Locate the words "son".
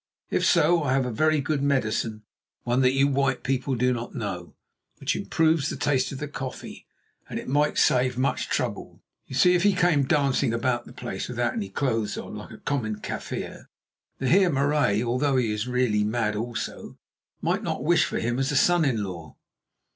18.57-18.83